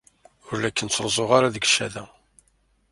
[0.49, 2.05] Ur la ken-ttruẓuɣ ara deg ccada.